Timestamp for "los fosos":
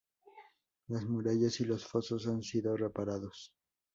1.65-2.25